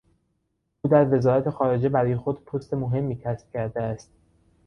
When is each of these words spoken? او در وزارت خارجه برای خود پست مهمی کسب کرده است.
او 0.81 0.91
در 0.91 1.13
وزارت 1.13 1.49
خارجه 1.49 1.89
برای 1.89 2.15
خود 2.15 2.45
پست 2.45 2.73
مهمی 2.73 3.15
کسب 3.15 3.49
کرده 3.53 3.81
است. 3.83 4.11